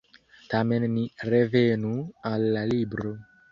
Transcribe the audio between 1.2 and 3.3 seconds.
revenu al la libro.